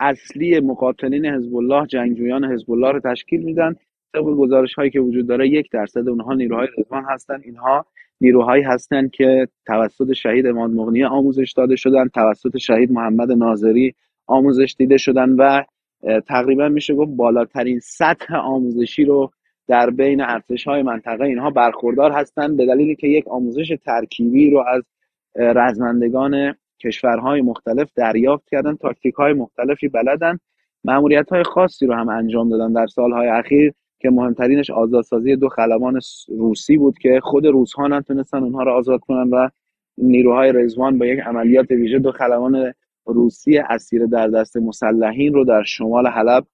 [0.00, 3.76] اصلی مقاتلین حزب الله جنگجویان حزب الله رو تشکیل میدن.
[4.12, 7.40] طبق گزارش هایی که وجود داره یک درصد اونها نیروهای رضوان هستن.
[7.44, 7.86] اینها
[8.20, 13.94] نیروهایی هستند که توسط شهید اماد مغنی آموزش داده شدن توسط شهید محمد ناظری
[14.26, 15.64] آموزش دیده شدن و
[16.28, 19.30] تقریبا میشه گفت بالاترین سطح آموزشی رو
[19.68, 21.24] در بین ارتش های منطقه.
[21.24, 24.82] اینها برخوردار هستند به دلیلی که یک آموزش ترکیبی رو از
[25.36, 30.38] رزمندگان کشورهای مختلف دریافت کردن تاکتیک های مختلفی بلدن
[30.84, 32.72] معمولیت های خاصی رو هم انجام دادن.
[32.72, 38.62] در سالهای اخیر که مهمترینش آزادسازی دو خلبان روسی بود که خود روزها نتونستن اونها
[38.62, 39.48] رو آزاد کنن و
[39.98, 42.74] نیروهای رزوان با یک عملیات ویژه دو خلبان
[43.06, 46.46] روسی اسیر در دست مسلحین رو در شمال حلب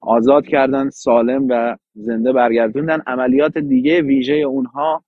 [0.00, 3.02] آزاد کردن سالم و زنده برگردوندن.
[3.06, 5.04] عملیات دیگه ویژه اونها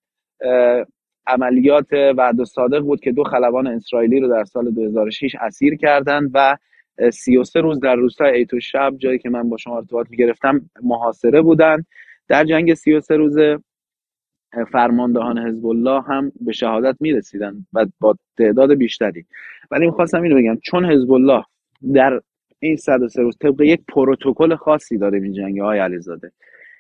[1.27, 6.57] عملیات وعد صادق بود که دو خلبان اسرائیلی رو در سال 2006 اسیر کردند و
[7.12, 11.87] 33 روز در روستای ایتو شب جایی که من با شما ارتباط گرفتم محاصره بودند
[12.29, 13.59] در جنگ 33 روزه
[14.72, 19.26] فرماندهان حزب الله هم به شهادت می‌رسیدن و با تعداد بیشتری.
[19.70, 21.44] ولی می‌خواستم اینو بگم چون حزب الله
[21.94, 22.20] در
[22.58, 26.32] این 103 روز طبق یک پروتکل خاصی داره این جنگ های علیزاده.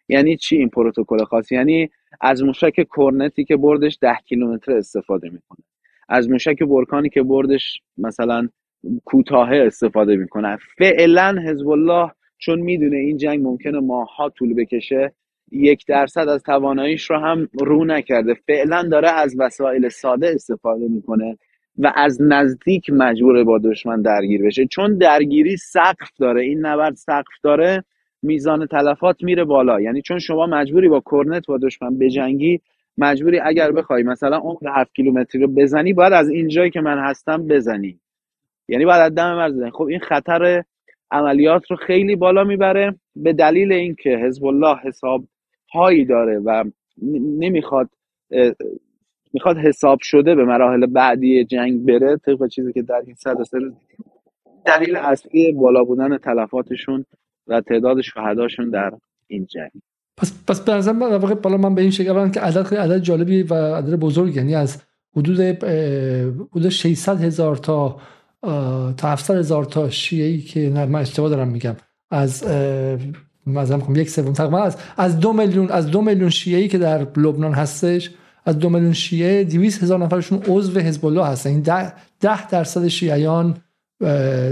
[0.08, 5.64] یعنی چی این پروتکل خاص یعنی از موشک کرنتی که بردش ده کیلومتر استفاده می‌کنه.
[6.08, 8.48] از موشک برکانی که بردش مثلا
[9.04, 10.58] کوتاه استفاده می‌کنه.
[10.78, 15.12] فعلا حزب الله چون می‌دونه این جنگ ممکنه ماها طول بکشه
[15.52, 18.34] یک درصد از تواناییش رو هم رو نکرده.
[18.34, 21.38] فعلا داره از وسایل ساده استفاده می‌کنه
[21.78, 24.66] و از نزدیک مجبور با دشمن درگیر بشه.
[24.66, 26.42] چون درگیری سقف داره.
[26.42, 27.84] این نبرد سقف داره
[28.22, 29.80] میزان تلفات میره بالا.
[29.80, 32.60] یعنی چون شما مجبوری با کرنت با دشمن بجنگی
[32.98, 37.46] مجبوری اگر بخوای مثلا عمق هفت کیلومتری رو بزنی باید از اینجایی که من هستم
[37.46, 38.00] بزنی.
[38.68, 39.70] یعنی باید از دم مرز بزنی.
[39.70, 40.64] خب این خطر
[41.10, 42.94] عملیات رو خیلی بالا می‌بره.
[43.16, 45.24] به دلیل اینکه حزب الله حساب
[45.72, 46.64] هایی داره و
[47.38, 47.90] نمی‌خواد
[49.32, 53.60] می‌خواد حساب شده به مراحل بعدی جنگ بره طبق چیزی که در این صد سر
[54.64, 57.04] دلیل اصلی بالا بودن تلفاتشون
[57.46, 58.92] و تعداد شهداشون در
[59.26, 59.70] این جنگ.
[60.16, 63.54] پس پس به نظر من بالا من به این شکل که عدد عدد جالبی و
[63.54, 64.82] عدد بزرگ یعنی از
[65.16, 68.00] حدود حدود 600 هزار تا
[68.96, 71.76] تا 700 هزار تا شیعی که من اشتباه دارم میگم
[72.10, 72.44] از
[73.48, 77.52] مثلا یک سوم تقریبا از از دو میلیون از دو میلیون شیعی که در لبنان
[77.52, 78.10] هستش
[78.46, 81.50] از دو میلیون شیعه 200 هزار نفرشون عضو حزب الله هستن.
[81.50, 83.56] این ده, ده درصد شیعیان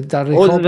[0.09, 0.67] در رکاب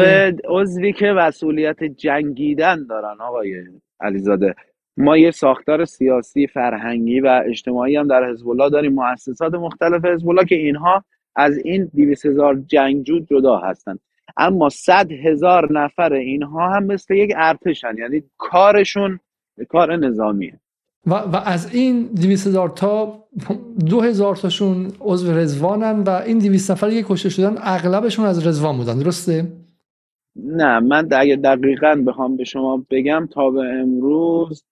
[0.48, 3.54] عضوی که مسئولیت جنگیدن دارن آقای
[4.00, 4.54] علیزاده.
[4.96, 8.92] ما یه ساختار سیاسی فرهنگی و اجتماعی هم در حزب الله داریم.
[8.92, 11.04] مؤسسات مختلف حزب الله که اینها
[11.36, 14.00] از این 200 هزار جنگجو جدا هستند
[14.38, 19.20] اما صد هزار نفر اینها هم مثل یک ارتشن یعنی کارشون
[19.68, 20.60] کار نظامیه.
[21.06, 23.24] و, و از این 200 هزار تا
[23.86, 28.76] دو هزار تاشون عضو رزوانن و این 200 نفر که کشته شدن اغلبشون از رزوان
[28.76, 29.52] بودن درسته؟
[30.36, 34.64] نه من اگه دقیقا بخوام به شما بگم تا به امروز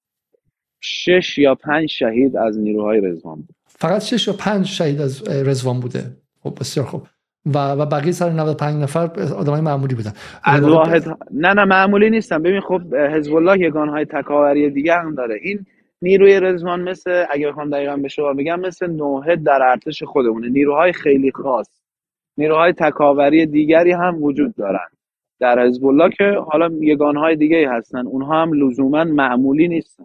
[0.80, 3.54] شش یا پنج شهید از نیروهای رزوان بود.
[3.66, 6.16] فقط شش یا پنج شهید از رزوان بوده.
[6.42, 7.02] خب بسیار خوب.
[7.54, 10.12] و و بقیه سر 95 نفر آدمای معمولی بودن.
[10.44, 15.38] از واحد نه نه معمولی نیستن ببین خب حزب الله یگانهای تکاوری دیگه هم داره.
[15.42, 15.66] این
[16.02, 20.48] نیروی رزوان مثل اگه بخوام دقیقا به شما بگم مثل نوهد در ارتش خودمونه.
[20.48, 21.68] نیروهای خیلی خاص.
[22.38, 24.88] نیروهای تکاوری دیگری هم وجود دارن.
[25.40, 28.06] در حزب الله که حالا یگانهای دیگه هستن.
[28.06, 30.04] اونها هم لزوما معمولی نیستن.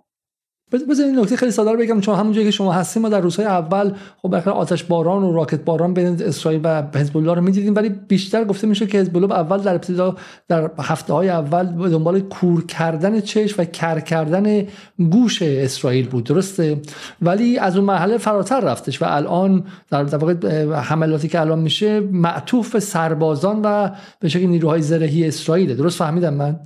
[0.72, 3.20] بذار این نکته خیلی ساده رو بگم چون همون جایی که شما هستیم ما در
[3.20, 7.42] روزهای اول خب بالاخره آتش باران و راکت باران بین اسرائیل و حزب الله رو
[7.42, 10.16] می‌دیدیم ولی بیشتر گفته میشه که حزب الله اول در ابتدا
[10.48, 14.68] در هفته های اول به دنبال کور کردن چش و کر کردن
[15.12, 16.78] گوش اسرائیل بود درسته؟
[17.22, 20.34] ولی از اون مرحله فراتر رفتش و الان در واقع
[20.76, 26.60] حملاتی که الان میشه معطوف سربازان و به شکل نیروهای زرهی اسرائیل درست فهمیدم من؟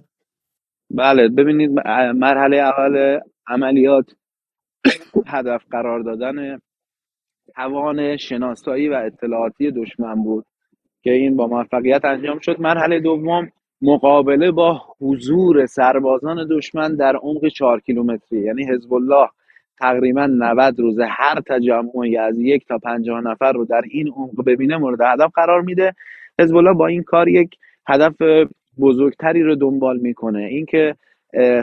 [0.92, 1.72] بله ببینید
[2.16, 4.06] مرحله اول عملیات
[5.28, 6.60] هدف قرار دادن
[7.56, 10.46] توان شناسایی و اطلاعاتی دشمن بود
[11.02, 12.60] که این با موفقیت انجام شد.
[12.60, 13.50] مرحله دوم
[13.82, 18.40] مقابله با حضور سربازان دشمن در عمق 4 کیلومتری.
[18.40, 19.30] یعنی حزب الله
[19.80, 24.78] تقریبا 90 روز هر تجمعی از یک تا پنجاه نفر رو در این عمق ببینه
[24.78, 25.94] مورد هدف قرار میده.
[26.40, 27.56] حزب الله با این کار یک
[27.88, 28.16] هدف
[28.80, 30.44] بزرگتری رو دنبال می‌کنه.
[30.44, 30.96] اینکه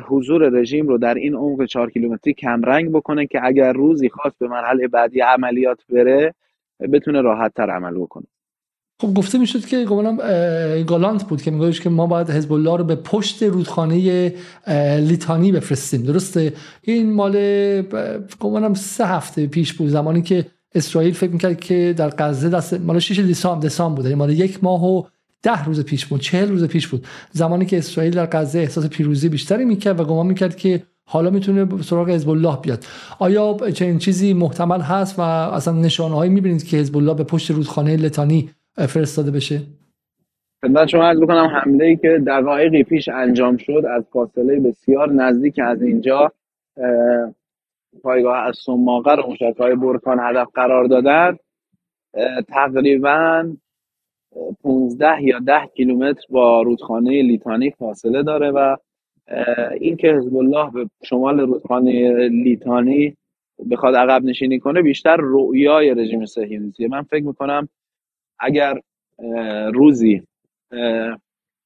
[0.09, 4.49] حضور رژیم رو در این عمق 4 کیلومتری کمرنگ بکنه که اگر روزی خواست به
[4.49, 6.35] مرحله بعدی عملیات بره
[6.93, 8.25] بتونه راحت تر عمل بکنه.
[9.01, 10.17] خب گفته می‌شد که گمانم
[10.83, 14.33] گالانت بود که میگوش که ما باید حزب الله رو به پشت رودخانه
[15.01, 16.03] لیتانی بفرستیم.
[16.03, 17.33] درسته؟ این مال
[18.41, 22.99] گمانم سه هفته پیش بود زمانی که اسرائیل فکر می‌کرد که در غزه دست مال
[22.99, 24.05] 6 دسامبر دسامبر بود.
[24.05, 25.03] یعنی مال یک ماه و
[25.43, 27.07] ده روز پیش بود چهل روز پیش بود.
[27.31, 31.83] زمانی که اسرائیل در غزه احساس پیروزی بیشتری می‌کرد و گمان می‌کرد که حالا می‌تونه
[31.83, 32.85] سراغ حزب الله بیاد.
[33.19, 37.51] آیا چنین چیزی محتمل هست و اصلا نشانه هایی می‌بینید که حزب الله به پشت
[37.51, 39.61] رودخانه لتانی فرستاده بشه؟
[40.65, 45.59] خدمت شما عرض بکنم حمله ای که دقایقی پیش انجام شد از فاصله بسیار نزدیک
[45.65, 46.33] از اینجا
[48.03, 51.37] پایگاه از سماقه رو های برکان هدف قرار دادن.
[52.49, 53.45] تقریبا
[54.63, 58.77] 15 یا 10 کیلومتر با رودخانه لیتانی فاصله داره و
[59.81, 63.17] این که حزب الله به شمال رودخانه لیتانی
[63.71, 67.69] بخواد عقب نشینی کنه بیشتر رؤیای رژیم صهیونیستیه من فکر می‌کنم
[68.39, 68.81] اگر
[69.75, 70.23] روزی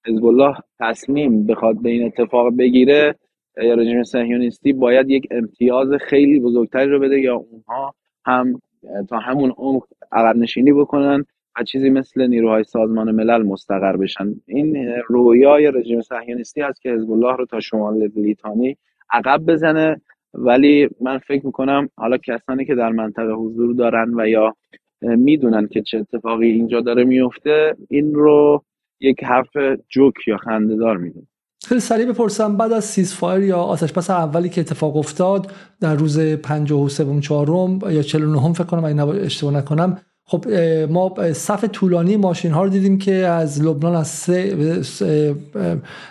[0.06, 3.14] حزب الله تصمیم بخواد به این اتفاق بگیره
[3.56, 8.60] رژیم صهیونیستی باید یک امتیاز خیلی بزرگتری رو بده یا اونها هم
[9.08, 11.24] تا همون عمق عقب نشینی بکنن.
[11.56, 14.34] و چیزی مثل نیروهای سازمان ملل مستقر بشن.
[14.46, 14.76] این
[15.08, 18.76] رویای رژیم صهیونیستی است که حزب الله رو تا شمال لیتانی
[19.10, 20.00] عقب بزنه.
[20.34, 24.56] ولی من فکر می‌کنم حالا کسانی که در منطقه حضور دارن و یا
[25.02, 28.64] می‌دونن که چه اتفاقی اینجا داره میفته این رو
[29.00, 29.56] یک حرف
[29.88, 31.26] جوک یا خندهدار می‌دونن
[31.68, 36.20] خیلی سریع بپرسم بعد از سیزفایر یا آتش بس اولی که اتفاق افتاد در روز
[36.42, 40.48] 53 چهارم یا 49 فکر کنم اگه اشتباه نکنم خب
[40.90, 44.30] ما صف طولانی ماشین ها رو دیدیم که از لبنان از,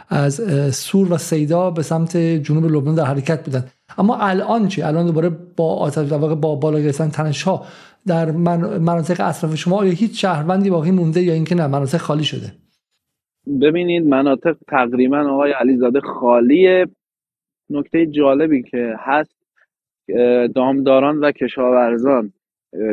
[0.10, 0.42] از
[0.76, 3.64] سور و سیدا به سمت جنوب لبنان در حرکت بودن.
[3.98, 7.66] اما الان چی؟ الان دوباره با آتش با بالا گرفتن تنش ها
[8.08, 12.52] در مناطق اطراف شما آیا هیچ شهروندی باقی مونده یا اینکه نه؟ مناطق خالی شده.
[13.62, 16.88] ببینید مناطق تقریبا آقای علیزاده خالیه.
[17.70, 19.36] نکته جالبی که هست
[20.56, 22.34] دامداران و کشاورزان.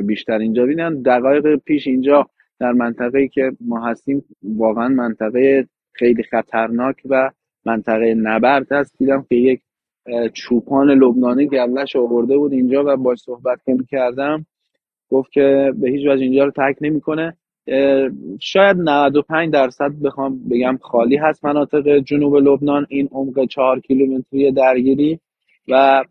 [0.05, 0.66] بیشتر اینجا.
[0.66, 2.29] بینن دقایق پیش اینجا
[2.61, 7.31] در منطقه ای که ما هستیم واقعا منطقه خیلی خطرناک و
[7.66, 8.99] منطقه نبرد هست.
[8.99, 9.61] دیدم که یک
[10.33, 14.47] چوپان لبنانی گلش آورده بود اینجا و باش صحبت که کردم
[15.11, 17.37] گفت که به هیچ وجه اینجا رو ترک نمی‌کنه.
[18.40, 25.21] شاید 95 درصد بخوام بگم خالی هست مناطق جنوب لبنان این عمق 4 کیلومتری درگیری
[25.68, 26.05] و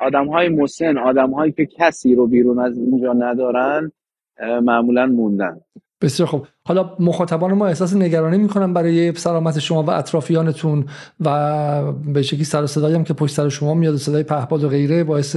[0.00, 3.92] آدم های مسن آدم هایی که کسی رو بیرون از اینجا ندارن
[4.62, 5.60] معمولا موندن.
[6.02, 6.46] بسیار خوب.
[6.66, 10.84] حالا مخاطبان ما احساس نگرانی می‌کنن برای سلامت شما و اطرافیانتون
[11.20, 15.04] و به شکلی سر صدایی هم که پشت سر شما میاد صدای پهپاد و غیره
[15.04, 15.36] باعث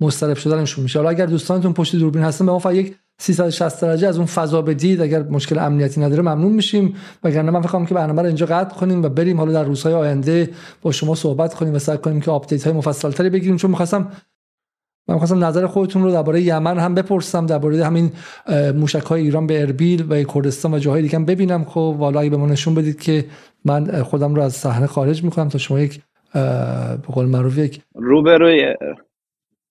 [0.00, 0.98] مضطرب شدنشون میشه.
[0.98, 4.62] حالا اگر دوستانتون پشت دوربین هستن به ما فقط یک 360 درجه از اون فضا
[4.62, 6.94] بدید اگر مشکل امنیتی نداره ممنون میشیم.
[7.24, 10.50] وگرنه من فکر که برنامه رو اینجا قطع کنیم و بریم حالا در روزهای آینده
[10.82, 13.56] با شما صحبت کنیم و سعی کنیم که update های مفصل تری بگیریم.
[13.56, 14.12] چون می‌خواستم
[15.08, 18.12] من خواستم نظر خودتون رو درباره یمن هم بپرسم درباره همین
[18.74, 21.64] موشک های ایران به اربیل و کردستان و جاهای دیگه هم ببینم.
[21.64, 23.24] خب والا اگه به ما نشون بدید که
[23.64, 26.00] من خودم رو از صحنه خارج می‌کنم تا شما یک
[26.34, 28.74] به قول معروف یک روبروی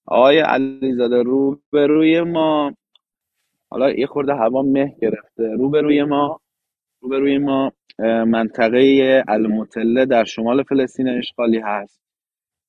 [0.08, 2.74] آقای علیزاده روبروی ما
[3.72, 5.44] حالا یه خورده هوا مه گرفته.
[5.44, 6.40] روبروی ما
[7.02, 7.72] روبروی ما
[8.26, 12.02] منطقه المطله در شمال فلسطین اشغالی هست.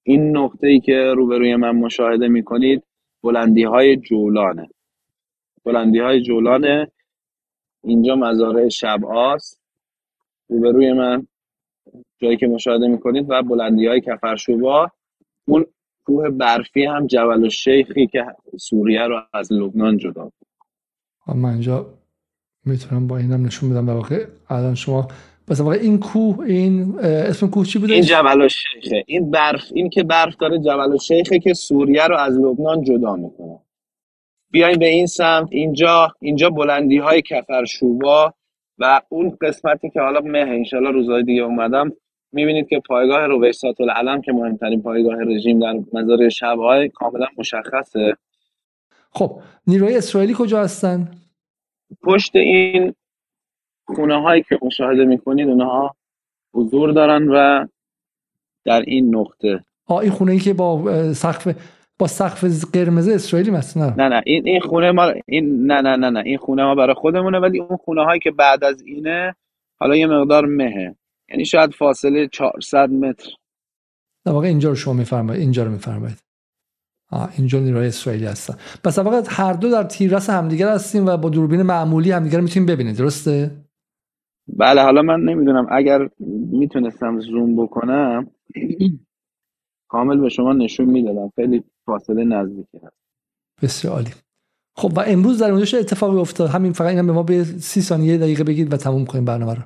[0.03, 2.83] این نقطه ای که روبروی من مشاهده می‌کنید
[3.23, 4.69] بلندی های جولانه.
[5.65, 6.91] بلندی های جولانه.
[7.85, 9.61] اینجا مزارع شبعاست
[10.49, 11.27] روبروی من
[12.19, 14.91] جایی که مشاهده می‌کنید و بلندی های کفرشوبا.
[15.49, 15.67] اون
[16.05, 18.27] کوه برفی هم جبل الشیخی که
[18.59, 20.31] سوریه رو از لبنان جدا
[21.27, 21.87] من اینجا
[22.65, 24.27] می‌تونم با اینم نشون بدم به واقع.
[24.49, 25.09] الان شما
[25.49, 29.91] بس واقع این کوه این اسم کوه چی بوده؟ این جبل الشیخه این برف این
[29.91, 33.59] که برف داره جبل الشیخه که سوریه رو از لبنان جدا می‌کنه.
[34.51, 38.35] بیاین به این سمت اینجا اینجا بلندی های کفرشوبا
[38.79, 41.93] و اون قسمتی که حالا مه انشالله روزهای دیگه اومدم.
[42.33, 48.17] می‌بینید که پایگاه رویسات العلم که مهمترین پایگاه رژیم در مزار شبهای کاملا مشخصه.
[49.12, 51.11] خب نیروهای اسرائیلی کجا هستن؟
[52.03, 52.94] پشت این
[53.87, 55.96] خونه هایی که مشاهده می‌کنید اونها
[56.55, 57.66] حضور دارن و
[58.64, 59.64] در این نقطه.
[59.87, 61.57] آه این خونه ای که با سقف
[61.98, 66.11] با سقف قرمز اسرائیلی مثلا نه؟ نه این این خونه ما این نه نه نه
[66.11, 69.35] نه این خونه ما برای خودمونه ولی اون خونه هایی که بعد از اینه
[69.81, 70.96] حالا یه مقدار مهه.
[71.29, 73.31] یعنی شاید فاصله 400 متر.
[74.25, 76.18] در واقع اینجا رو شما میفرمایید اینجا رو میفرمایید.
[77.38, 78.55] اینجا نیروهای اسرائیلی هستن.
[78.85, 82.96] پس واقع هر دو در تیررس همدیگر هستیم و با دوربین معمولی همدیگر می‌تونیم ببینید
[82.96, 83.51] درسته؟
[84.48, 85.66] بله حالا من نمی‌دونم.
[85.70, 86.09] اگر
[86.51, 88.31] می‌تونستم زوم بکنم
[89.88, 91.33] کامل به شما نشون می‌دادم.
[91.37, 92.96] خیلی فاصله نزدیکی هست
[93.62, 94.11] بسیار عالی.
[94.77, 96.51] خب و امروز در اونجا اتفاقی افتاد.
[96.51, 99.62] همین فقط اینم به ما به سی ثانیه دقیقه بگید و تموم کنیم برنامه رو.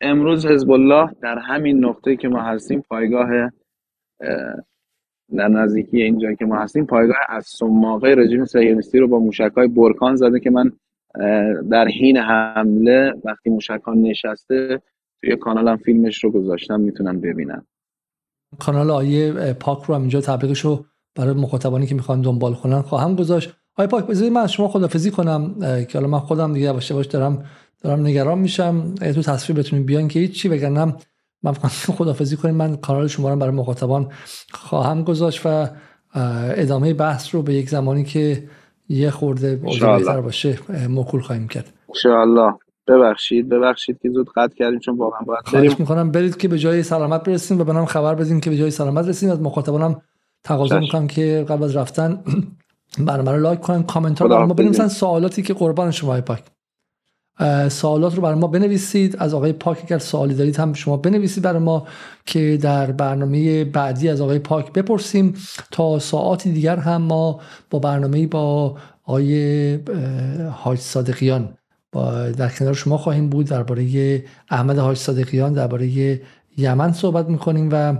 [0.00, 3.28] امروز حزب الله در همین نقطه که ما هستیم پایگاه
[5.36, 10.16] در نزدیکی اینجا که ما هستیم پایگاه از سماقه رژیم صهیونیستی رو با موشک‌های برکان
[10.16, 10.72] زده که من
[11.70, 14.82] در حین حمله وقتی موشکان نشسته
[15.20, 17.66] توی کانالم فیلمش رو گذاشتم می‌تونن ببینن
[18.58, 20.84] کانال آیه پاک رو هم اینجا تبلیغش رو
[21.14, 23.56] برای مخاطبانی که می‌خوان دنبال کنن خواهم گذاشت.
[23.76, 27.44] آیه پاک بذارید من شما خدافزی کنم که حالا من خودم دیگه باشه باش دارم
[27.82, 28.94] دارم نگران میشم.
[28.94, 30.96] تو تصویر بتونید بیان که هیچی بگنم
[31.52, 32.54] من خدافزی کنیم.
[32.54, 34.08] من کانال شما رو برای مخاطبان
[34.52, 35.68] خواهم گذاشت و
[36.56, 38.48] ادامه بحث رو به یک زمانی که
[38.88, 41.72] یه خورده بهتر باشه مکول خواهیم کرد.
[41.88, 42.52] انشاءالله.
[42.88, 46.10] ببخشید ببخشید که زود قطع کردیم چون واقعا باید خواهش می‌کنم.
[46.10, 49.30] برید که به جای سلامت برسیم و به خبر بدیم که به جای سلامت رسید
[49.30, 50.00] از مخاطبانم
[50.44, 52.22] تقاضا می‌کنم که قبل از رفتن
[53.06, 54.88] برنامه رو لایک کنن کامنت ها ما بنویسن.
[54.88, 56.44] سوالاتی که قربان شما پاک.
[57.68, 59.16] سوالات رو برای ما بنویسید.
[59.18, 61.86] از آقای پاک اگر سوالی دارید هم شما بنویسید برای ما
[62.26, 65.34] که در برنامه بعدی از آقای پاک بپرسیم.
[65.70, 69.78] تا ساعاتی دیگر هم ما با برنامه با آقای
[70.50, 71.54] حاج صادقیان
[72.36, 73.46] در کنار شما خواهیم بود.
[73.46, 76.20] درباره احمد حاج صادقیان درباره
[76.58, 77.96] یمن صحبت می‌کنیم و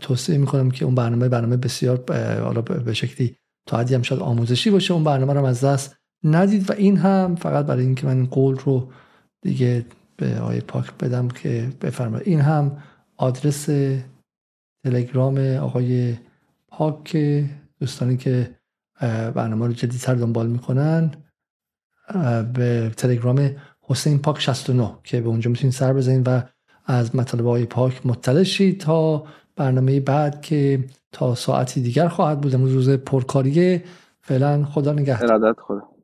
[0.00, 2.04] توصیه می‌کنم که اون برنامه برنامه بسیار
[2.40, 3.36] حالا به شکلی
[3.66, 4.94] تا حدی هم شاید آموزشی باشه.
[4.94, 8.88] اون برنامه رو از دست ندید و این هم فقط برای اینکه من قول رو
[9.42, 12.28] دیگه به آقای پاک بدم که بفرمایید.
[12.28, 12.76] این هم
[13.16, 13.68] آدرس
[14.84, 16.14] تلگرام آقای
[16.68, 17.16] پاک
[17.80, 18.50] دوستانی که
[19.34, 21.10] برنامه رو جدیدتر دنبال می‌کنن
[22.54, 26.42] به تلگرام حسین پاک 69 که به اونجا می‌تونید سر بزنید و
[26.86, 29.26] از مطالب آقای پاک مطلع شید تا
[29.56, 32.54] برنامه بعد که تا ساعتی دیگر خواهد بود.
[32.54, 33.84] امروز روز پرکاریه.
[34.20, 35.54] فعلا خدا نگهدار.
[35.58, 35.95] خدا.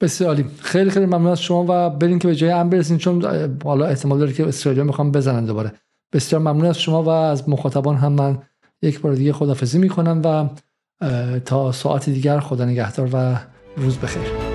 [0.00, 0.44] بسیار عالی.
[0.60, 3.24] خیلی خیلی ممنون از شما و بریم که به جای ام برسیم چون
[3.64, 5.72] حالا احتمال داره که اسرائیل می‌خوام بزنن دوباره.
[6.12, 8.38] بسیار ممنون از شما و از مخاطبان هم من
[8.82, 10.48] یک بار دیگه خدافزی می‌کنم و
[11.38, 13.36] تا ساعت دیگر خدا نگهدار و
[13.76, 14.45] روز بخیر.